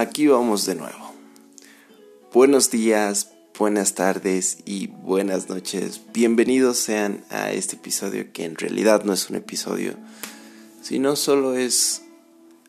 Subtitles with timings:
[0.00, 1.12] aquí vamos de nuevo.
[2.32, 6.00] Buenos días, buenas tardes y buenas noches.
[6.14, 9.96] Bienvenidos sean a este episodio que en realidad no es un episodio,
[10.80, 12.00] sino solo es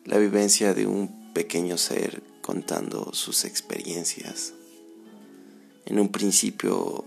[0.04, 4.52] la vivencia de un pequeño ser contando sus experiencias.
[5.86, 7.06] En un principio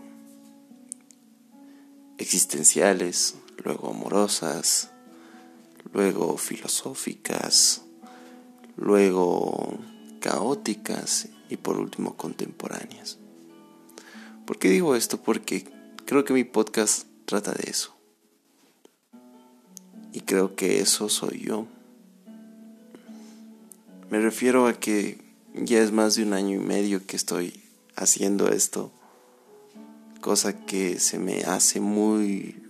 [2.18, 4.90] existenciales, luego amorosas,
[5.94, 7.84] luego filosóficas,
[8.76, 9.78] luego
[10.26, 13.20] caóticas y por último contemporáneas.
[14.48, 15.22] ¿Por qué digo esto?
[15.22, 15.66] Porque
[16.06, 17.96] creo que mi podcast trata de eso.
[20.14, 21.68] Y creo que eso soy yo.
[24.10, 25.20] Me refiero a que
[25.54, 27.62] ya es más de un año y medio que estoy
[27.96, 28.92] haciendo esto,
[30.22, 32.64] cosa que se me hace muy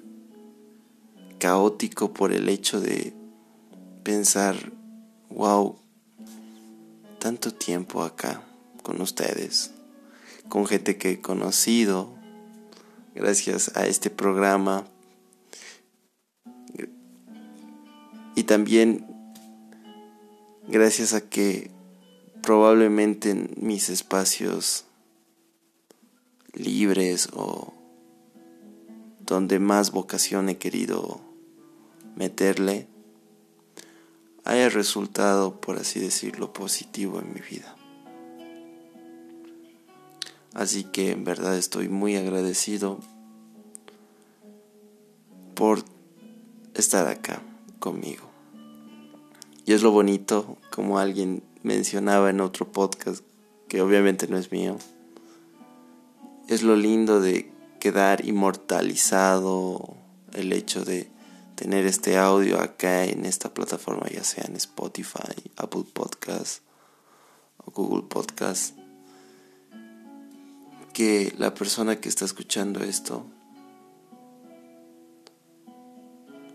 [1.39, 3.13] caótico por el hecho de
[4.03, 4.73] pensar,
[5.29, 5.77] wow,
[7.25, 8.43] tanto tiempo acá
[8.83, 9.71] con ustedes,
[10.47, 12.13] con gente que he conocido,
[13.15, 14.85] gracias a este programa.
[18.35, 19.07] Y también
[20.67, 21.71] gracias a que
[22.43, 24.85] probablemente en mis espacios
[26.53, 27.73] libres o
[29.21, 31.21] donde más vocación he querido
[32.15, 32.87] meterle,
[34.45, 37.75] haya resultado, por así decirlo, positivo en mi vida.
[40.53, 42.99] Así que en verdad estoy muy agradecido
[45.55, 45.83] por
[46.75, 47.41] estar acá
[47.79, 48.23] conmigo.
[49.65, 53.23] Y es lo bonito, como alguien mencionaba en otro podcast,
[53.67, 54.77] que obviamente no es mío,
[56.47, 59.95] es lo lindo de quedar inmortalizado
[60.33, 61.14] el hecho de
[61.55, 66.61] tener este audio acá en esta plataforma, ya sea en Spotify, Apple Podcast
[67.57, 68.75] o Google Podcast,
[70.93, 73.25] que la persona que está escuchando esto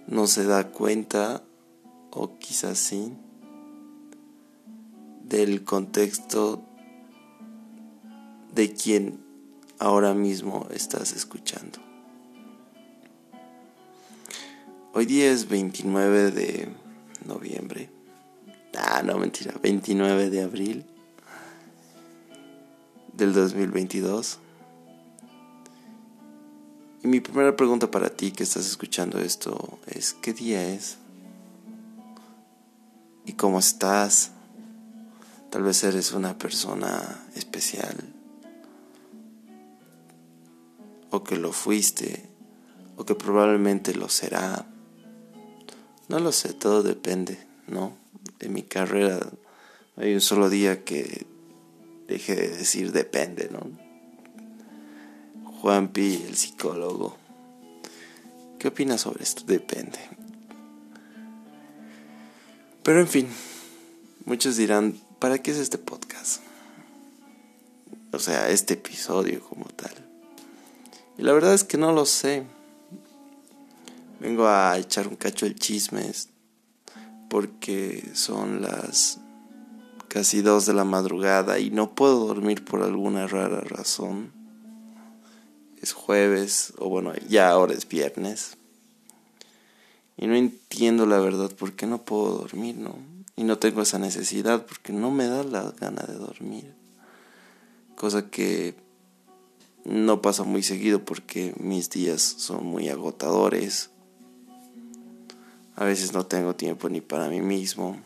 [0.06, 1.42] no se da cuenta,
[2.10, 3.12] o quizás sí,
[5.24, 6.62] del contexto
[8.52, 9.24] de quien
[9.78, 11.89] ahora mismo estás escuchando.
[14.92, 16.68] Hoy día es 29 de
[17.24, 17.90] noviembre.
[18.76, 20.84] Ah, no, mentira, 29 de abril
[23.12, 24.38] del 2022.
[27.02, 30.98] Y mi primera pregunta para ti que estás escuchando esto es, ¿qué día es?
[33.24, 34.32] ¿Y cómo estás?
[35.50, 37.96] Tal vez eres una persona especial
[41.10, 42.28] o que lo fuiste,
[42.96, 44.66] o que probablemente lo será.
[46.10, 47.38] No lo sé, todo depende,
[47.68, 47.96] ¿no?
[48.40, 49.20] De mi carrera
[49.96, 51.24] hay un solo día que
[52.08, 53.70] deje de decir depende, ¿no?
[55.60, 57.16] Juanpi, el psicólogo.
[58.58, 59.44] ¿Qué opinas sobre esto?
[59.46, 60.00] Depende.
[62.82, 63.28] Pero en fin,
[64.24, 66.42] muchos dirán, ¿para qué es este podcast?
[68.12, 69.94] O sea, este episodio como tal.
[71.16, 72.42] Y la verdad es que no lo sé.
[74.20, 76.28] Vengo a echar un cacho de chismes
[77.30, 79.18] porque son las
[80.08, 84.32] casi dos de la madrugada y no puedo dormir por alguna rara razón.
[85.80, 88.58] Es jueves, o bueno, ya ahora es viernes.
[90.18, 92.98] Y no entiendo la verdad por qué no puedo dormir, ¿no?
[93.36, 96.74] Y no tengo esa necesidad porque no me da la gana de dormir.
[97.96, 98.74] Cosa que
[99.84, 103.90] no pasa muy seguido porque mis días son muy agotadores.
[105.80, 107.98] A veces no tengo tiempo ni para mí mismo.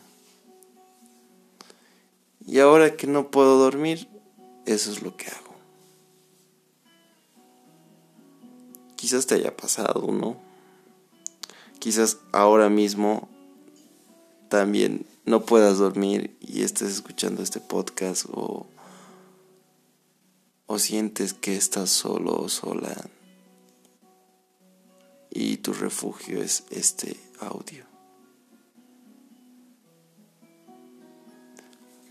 [2.47, 4.07] Y ahora que no puedo dormir,
[4.65, 5.55] eso es lo que hago.
[8.95, 10.37] Quizás te haya pasado, ¿no?
[11.79, 13.27] Quizás ahora mismo
[14.47, 18.67] también no puedas dormir y estés escuchando este podcast o
[20.67, 22.95] o sientes que estás solo o sola
[25.35, 27.83] y tu refugio es este audio.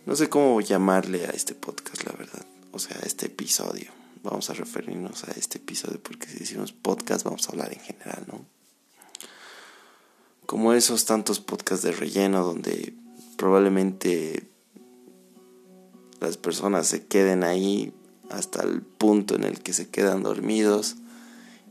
[0.04, 2.44] No sé cómo llamarle a este podcast, la verdad.
[2.72, 3.90] O sea, a este episodio.
[4.22, 8.24] Vamos a referirnos a este episodio porque si decimos podcast vamos a hablar en general,
[8.30, 8.44] ¿no?
[10.44, 12.94] Como esos tantos podcasts de relleno donde
[13.38, 14.50] probablemente
[16.20, 17.94] las personas se queden ahí
[18.28, 20.96] hasta el punto en el que se quedan dormidos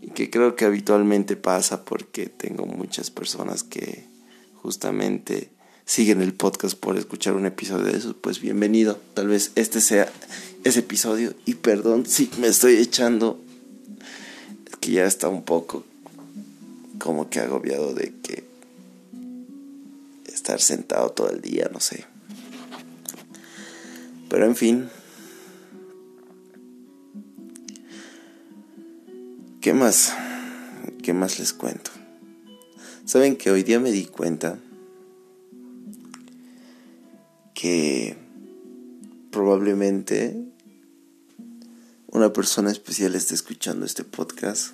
[0.03, 4.05] y que creo que habitualmente pasa porque tengo muchas personas que
[4.55, 5.49] justamente
[5.85, 8.99] siguen el podcast por escuchar un episodio de eso, pues bienvenido.
[9.13, 10.11] Tal vez este sea
[10.65, 11.33] ese episodio.
[11.45, 13.39] Y perdón si me estoy echando.
[14.69, 15.85] Es que ya está un poco
[16.99, 18.43] como que agobiado de que
[20.27, 22.03] estar sentado todo el día, no sé.
[24.29, 24.89] Pero en fin.
[29.63, 30.13] ¿Qué más?
[31.03, 31.89] ¿Qué más les cuento?
[33.05, 34.59] Saben que hoy día me di cuenta
[37.53, 38.17] que
[39.31, 40.37] probablemente
[42.07, 44.73] una persona especial esté escuchando este podcast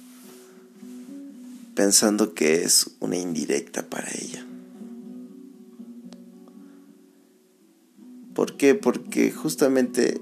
[1.76, 4.44] pensando que es una indirecta para ella.
[8.34, 8.74] ¿Por qué?
[8.74, 10.20] Porque justamente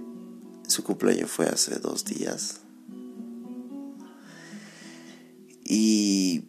[0.68, 2.67] su cumpleaños fue hace dos días.
[5.68, 6.46] Y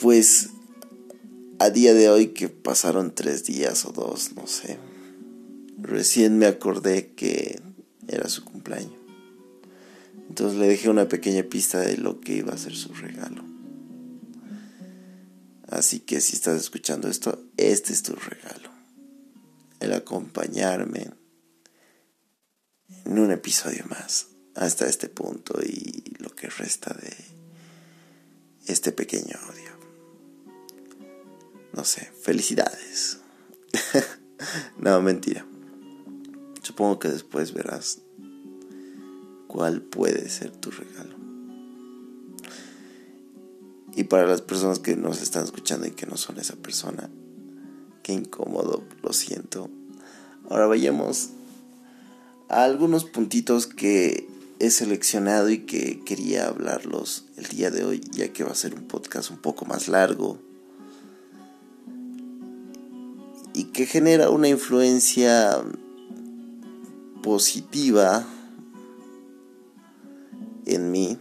[0.00, 0.50] pues
[1.58, 4.78] a día de hoy que pasaron tres días o dos, no sé
[5.82, 7.60] recién me acordé que
[8.08, 8.94] era su cumpleaños.
[10.28, 13.44] Entonces le dejé una pequeña pista de lo que iba a ser su regalo.
[15.68, 18.70] Así que si estás escuchando esto, este es tu regalo.
[19.80, 21.10] El acompañarme
[23.04, 27.39] en un episodio más hasta este punto y lo que resta de
[28.70, 29.70] este pequeño audio.
[31.72, 33.18] No sé, felicidades.
[34.78, 35.44] no, mentira.
[36.62, 37.98] Supongo que después verás
[39.48, 41.16] cuál puede ser tu regalo.
[43.96, 47.10] Y para las personas que nos están escuchando y que no son esa persona,
[48.04, 49.68] qué incómodo, lo siento.
[50.48, 51.30] Ahora vayamos
[52.48, 54.28] a algunos puntitos que
[54.60, 58.74] he seleccionado y que quería hablarlos el día de hoy, ya que va a ser
[58.74, 60.38] un podcast un poco más largo
[63.54, 65.62] y que genera una influencia
[67.22, 68.26] positiva
[70.66, 71.18] en mí,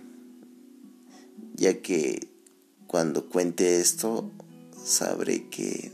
[1.56, 2.28] ya que
[2.88, 4.30] cuando cuente esto
[4.84, 5.94] sabré que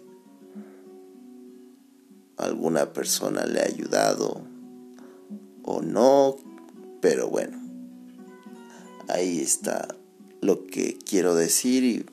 [2.38, 4.42] alguna persona le ha ayudado
[5.64, 6.38] o no,
[7.02, 7.58] pero bueno,
[9.08, 9.88] ahí está
[10.42, 12.06] lo que quiero decir y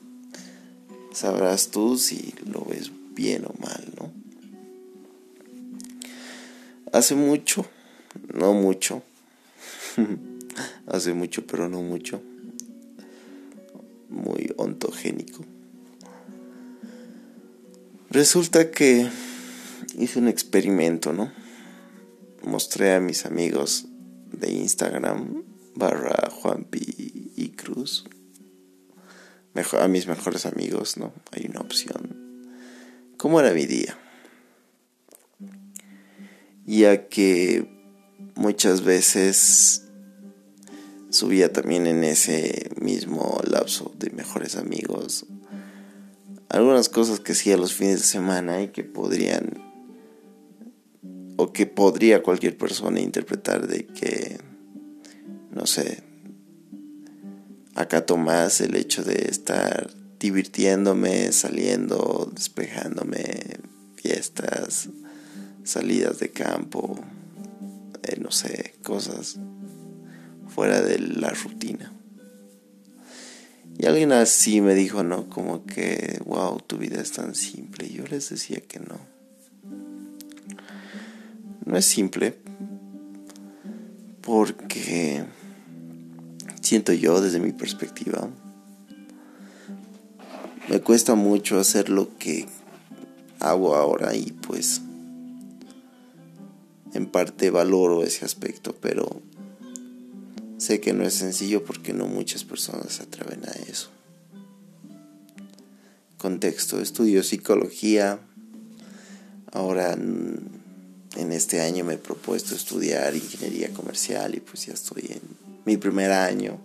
[1.13, 4.11] sabrás tú si lo ves bien o mal, ¿no?
[6.91, 7.65] Hace mucho
[8.33, 9.03] no mucho.
[10.87, 12.21] Hace mucho, pero no mucho.
[14.09, 15.45] Muy ontogénico.
[18.09, 19.09] Resulta que
[19.97, 21.31] hice un experimento, ¿no?
[22.43, 23.87] Mostré a mis amigos
[24.43, 25.43] de Instagram
[25.75, 28.05] barra Juanpi y Cruz.
[29.79, 31.13] a mis mejores amigos, ¿no?
[31.31, 32.53] Hay una opción.
[33.17, 33.97] ¿Cómo era mi día?
[36.65, 37.67] Ya que
[38.35, 39.85] muchas veces
[41.09, 45.25] subía también en ese mismo lapso de mejores amigos
[46.49, 49.72] algunas cosas que hacía los fines de semana y que podrían
[51.51, 54.37] que podría cualquier persona interpretar de que
[55.51, 56.03] no sé
[57.75, 63.59] acato más el hecho de estar divirtiéndome, saliendo, despejándome,
[63.95, 64.89] fiestas,
[65.63, 66.99] salidas de campo,
[68.21, 69.37] no sé, cosas
[70.47, 71.91] fuera de la rutina.
[73.77, 75.29] Y alguien así me dijo, ¿no?
[75.29, 77.87] Como que, wow, tu vida es tan simple.
[77.87, 79.12] Y yo les decía que no.
[81.65, 82.37] No es simple.
[84.21, 85.23] Porque
[86.61, 88.29] siento yo desde mi perspectiva.
[90.69, 92.47] Me cuesta mucho hacer lo que
[93.39, 94.81] hago ahora y pues
[96.93, 99.21] en parte valoro ese aspecto, pero
[100.57, 103.89] sé que no es sencillo porque no muchas personas se atreven a eso.
[106.17, 108.19] Contexto, estudio psicología.
[109.51, 109.97] Ahora
[111.15, 115.21] en este año me he propuesto estudiar ingeniería comercial y pues ya estoy en
[115.65, 116.59] mi primer año.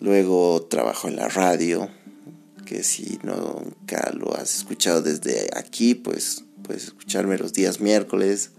[0.00, 1.88] Luego trabajo en la radio,
[2.66, 8.52] que si nunca lo has escuchado desde aquí, pues Puedes escucharme los días miércoles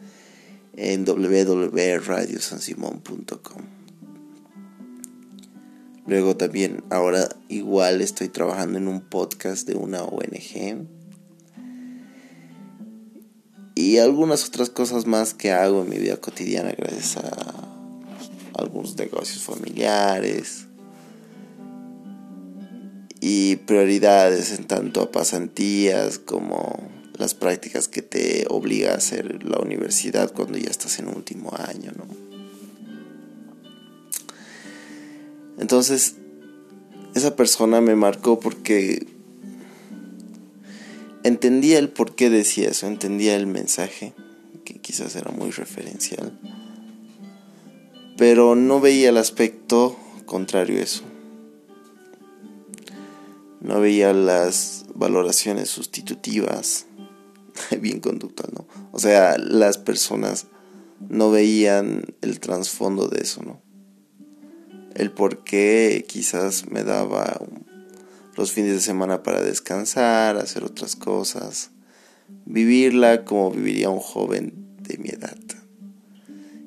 [0.76, 3.64] en www.radiosansimon.com.
[6.06, 10.86] Luego también ahora igual estoy trabajando en un podcast de una ONG.
[13.76, 17.68] Y algunas otras cosas más que hago en mi vida cotidiana gracias a
[18.54, 20.68] algunos negocios familiares.
[23.28, 26.78] y prioridades en tanto a pasantías como
[27.18, 31.92] las prácticas que te obliga a hacer la universidad cuando ya estás en último año,
[31.98, 32.06] ¿no?
[35.58, 36.18] Entonces,
[37.16, 39.08] esa persona me marcó porque
[41.26, 44.14] entendía el por qué decía eso, entendía el mensaje,
[44.64, 46.40] que quizás era muy referencial,
[48.16, 51.04] pero no veía el aspecto contrario a eso.
[53.60, 56.86] No veía las valoraciones sustitutivas,
[57.82, 58.68] bien conductual, ¿no?
[58.92, 60.46] O sea, las personas
[61.10, 63.64] no veían el trasfondo de eso, ¿no?
[64.94, 67.42] El por qué quizás me daba
[68.36, 71.72] los fines de semana para descansar, hacer otras cosas,
[72.46, 75.38] vivirla como viviría un joven de mi edad,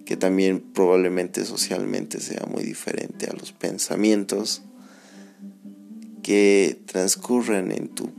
[0.04, 4.62] que también probablemente socialmente sea muy diferente a los pensamientos
[6.22, 8.10] que transcurren en tu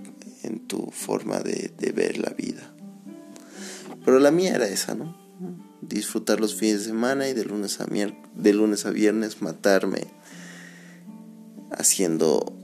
[0.44, 2.74] en tu forma de, ver la vida.
[4.06, 5.18] Pero la mía era esa, ¿no?
[5.82, 10.08] Disfrutar los fines de semana y de lunes a, de lunes a viernes matarme
[11.72, 12.58] haciendo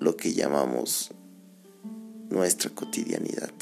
[0.00, 1.12] lo que llamamos
[2.30, 3.52] nuestra cotidianidad.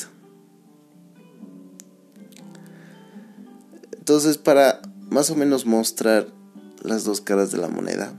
[3.92, 4.80] Entonces, para
[5.10, 6.28] más o menos mostrar
[6.82, 8.14] las dos caras de la moneda,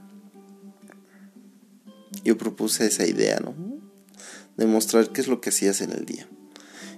[2.23, 3.55] yo propuse esa idea, ¿no?
[4.59, 6.27] demostrar qué es lo que hacías en el día.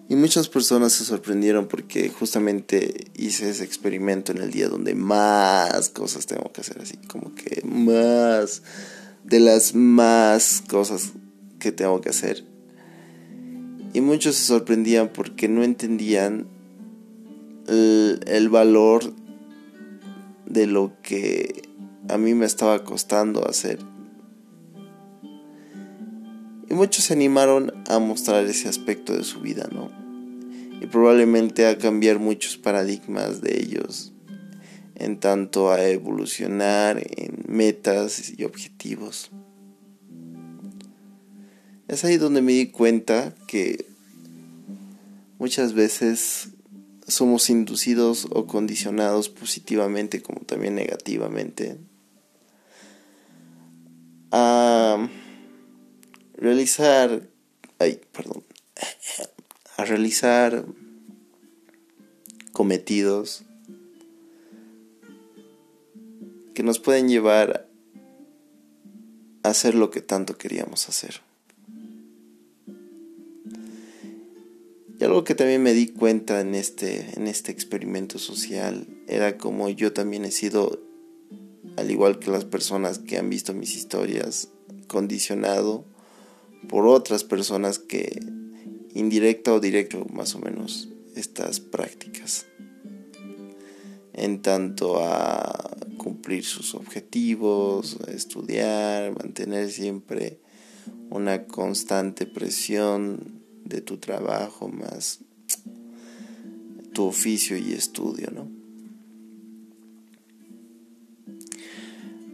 [0.09, 5.89] Y muchas personas se sorprendieron porque justamente hice ese experimento en el día donde más
[5.89, 8.63] cosas tengo que hacer, así como que más
[9.23, 11.13] de las más cosas
[11.59, 12.43] que tengo que hacer.
[13.93, 16.47] Y muchos se sorprendían porque no entendían
[17.67, 19.13] el, valor
[20.45, 21.63] de lo que
[22.09, 23.79] a mí me estaba costando hacer
[26.71, 29.91] y muchos se animaron a mostrar ese aspecto de su vida, ¿no?
[30.79, 34.10] Y probablemente a cambiar muchos paradigmas de ellos
[35.01, 39.31] en tanto a evolucionar en metas y objetivos.
[41.87, 43.87] Es ahí donde me di cuenta que
[45.39, 46.49] muchas veces
[47.07, 51.79] somos inducidos o condicionados positivamente como también negativamente
[54.29, 55.09] a
[56.35, 57.27] realizar,
[57.79, 58.43] ay, perdón,
[59.77, 60.63] a realizar
[62.53, 63.45] cometidos
[66.53, 67.67] que nos pueden llevar
[69.43, 71.21] a hacer lo que tanto queríamos hacer.
[74.99, 79.67] Y algo que también me di cuenta en este, en este experimento social era como
[79.69, 80.79] yo también he sido,
[81.75, 84.49] al igual que las personas que han visto mis historias,
[84.87, 85.85] condicionado
[86.69, 88.19] por otras personas que
[88.93, 92.45] indirecta o directo más o menos estas prácticas
[94.13, 100.39] en tanto a cumplir sus objetivos, estudiar, mantener siempre
[101.11, 105.19] una constante presión de tu trabajo más
[106.93, 108.49] tu oficio y estudio, ¿no?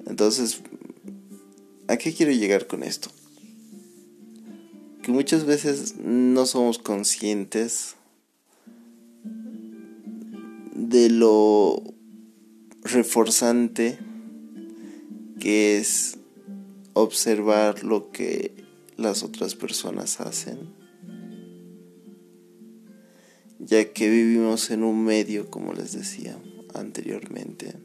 [0.07, 0.61] Entonces,
[1.87, 3.11] ¿a qué quiero llegar con esto?
[5.07, 7.95] que muchas veces no somos conscientes
[10.75, 11.81] de lo
[12.87, 13.99] reforzante
[15.39, 16.17] que es
[16.93, 18.53] observar lo que
[18.95, 20.73] las otras personas hacen,
[23.59, 26.37] ya que vivimos en un medio, como les decía
[26.73, 27.75] anteriormente,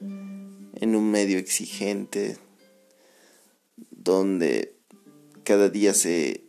[0.00, 2.38] en un medio exigente,
[3.90, 4.74] donde
[5.44, 6.44] cada día se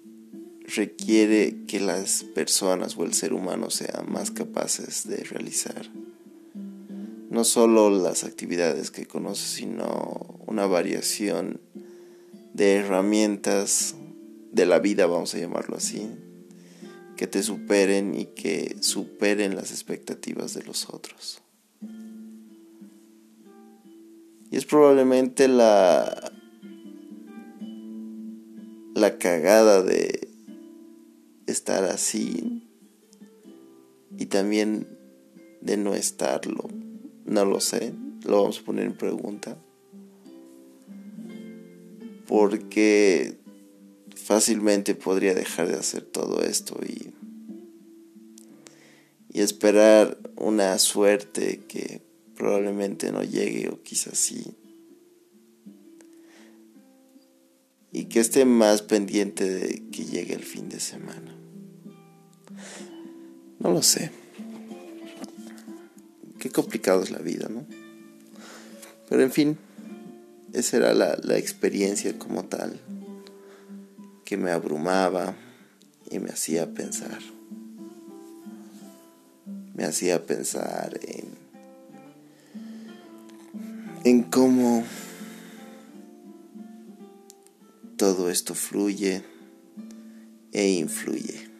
[0.75, 5.89] requiere que las personas o el ser humano sean más capaces de realizar
[7.31, 11.61] no solo las actividades que conoce, sino una variación
[12.53, 13.95] de herramientas
[14.51, 16.09] de la vida, vamos a llamarlo así,
[17.15, 21.41] que te superen y que superen las expectativas de los otros.
[24.51, 26.33] Y es probablemente la
[28.93, 30.27] la cagada de
[31.47, 32.67] estar así
[34.17, 34.85] y también
[35.61, 36.80] de no estarlo.
[37.31, 37.93] No lo sé,
[38.25, 39.57] lo vamos a poner en pregunta.
[42.27, 43.37] Porque
[44.15, 47.13] fácilmente podría dejar de hacer todo esto y,
[49.31, 52.01] y esperar una suerte que
[52.35, 54.53] probablemente no llegue o quizás sí
[57.93, 61.33] y que esté más pendiente de que llegue el fin de semana.
[63.59, 64.20] No lo sé.
[66.41, 67.67] Qué complicado es la vida, ¿no?
[69.07, 69.59] Pero en fin,
[70.53, 72.79] esa era la, experiencia como tal,
[74.25, 75.35] que me abrumaba
[76.09, 77.19] y me hacía pensar.
[79.75, 81.27] Me hacía pensar en,
[84.03, 84.83] en cómo
[87.97, 89.23] todo esto fluye
[90.53, 91.51] e influye.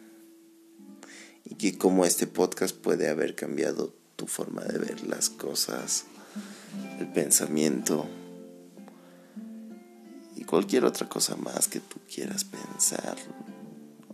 [1.44, 6.04] Y que como este podcast puede haber cambiado tu forma de ver las cosas,
[7.00, 8.06] el pensamiento
[10.36, 13.16] y cualquier otra cosa más que tú quieras pensar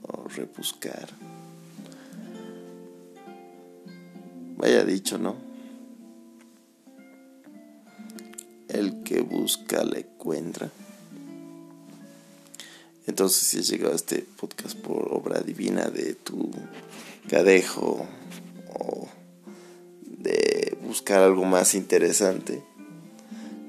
[0.00, 1.10] o rebuscar.
[4.56, 5.36] Vaya dicho, ¿no?
[8.68, 10.70] El que busca le encuentra.
[13.06, 16.50] Entonces, si has llegado a este podcast por obra divina de tu
[17.28, 18.08] cadejo
[20.88, 22.62] buscar algo más interesante,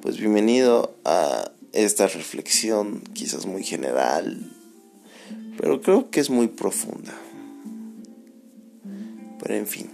[0.02, 4.50] pues bienvenido a esta reflexión, quizás muy general,
[5.58, 7.14] pero creo que es muy profunda.
[9.44, 9.90] Pero en fin,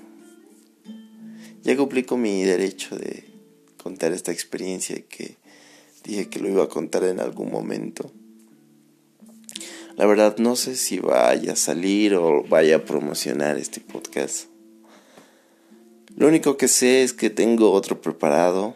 [1.64, 3.26] ya cumplí con mi derecho de
[3.82, 5.38] contar esta experiencia que
[6.04, 8.12] dije que lo iba a contar en algún momento.
[9.96, 14.55] La verdad no sé si vaya a salir o vaya a promocionar este podcast.
[16.16, 18.74] Lo único que sé es que tengo otro preparado,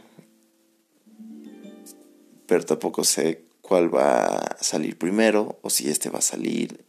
[2.48, 6.84] pero tampoco sé cuál va a salir primero o si este va a salir.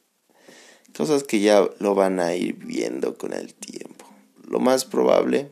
[0.97, 4.07] Cosas que ya lo van a ir viendo con el tiempo.
[4.49, 5.51] Lo más probable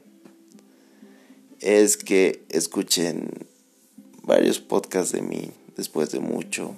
[1.61, 3.31] es que escuchen
[4.23, 6.75] varios podcasts de mí después de mucho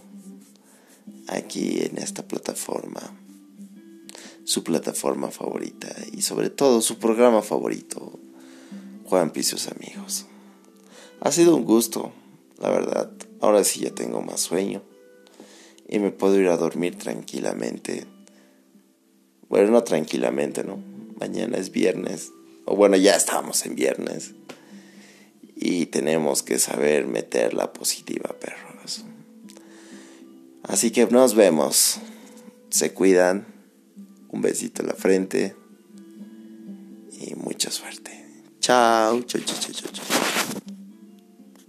[1.29, 3.01] aquí en esta plataforma,
[4.45, 8.19] su plataforma favorita y sobre todo su programa favorito,
[9.05, 10.27] Juan Picios Amigos.
[11.21, 12.13] Ha sido un gusto,
[12.59, 13.11] la verdad.
[13.41, 14.83] Ahora sí ya tengo más sueño
[15.89, 18.07] y me puedo ir a dormir tranquilamente.
[19.49, 20.79] Bueno, no tranquilamente, ¿no?
[21.19, 22.31] Mañana es viernes.
[22.65, 24.33] O bueno, ya estamos en viernes.
[25.57, 29.05] Y tenemos que saber meter la positiva, perros.
[30.63, 31.99] Así que nos vemos.
[32.71, 33.60] Se cuidan.
[34.33, 35.57] Un besito en la frente.
[37.21, 38.11] Y mucha suerte.
[38.61, 39.23] Chao.
[39.23, 40.61] Chao, chao, chao, chao.